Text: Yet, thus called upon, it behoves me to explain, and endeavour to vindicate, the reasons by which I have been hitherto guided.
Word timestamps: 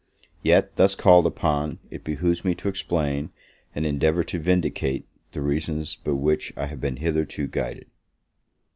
Yet, 0.41 0.77
thus 0.77 0.95
called 0.95 1.27
upon, 1.27 1.77
it 1.91 2.03
behoves 2.03 2.43
me 2.43 2.55
to 2.55 2.67
explain, 2.67 3.29
and 3.75 3.85
endeavour 3.85 4.23
to 4.23 4.39
vindicate, 4.39 5.05
the 5.33 5.41
reasons 5.41 5.95
by 5.95 6.09
which 6.13 6.51
I 6.57 6.65
have 6.65 6.81
been 6.81 6.95
hitherto 6.97 7.45
guided. 7.45 7.85